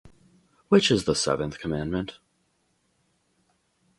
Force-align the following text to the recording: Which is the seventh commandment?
Which 0.69 0.89
is 0.89 1.05
the 1.05 1.13
seventh 1.13 1.59
commandment? 1.59 2.17